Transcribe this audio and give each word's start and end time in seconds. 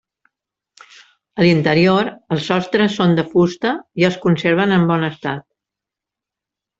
A 1.41 1.45
l'interior, 1.45 2.07
els 2.35 2.47
sostres 2.51 2.95
són 3.01 3.13
de 3.19 3.25
fusta 3.33 3.73
i 4.03 4.07
es 4.09 4.17
conserven 4.23 4.73
en 4.79 4.87
bon 4.93 5.07
estat. 5.09 5.47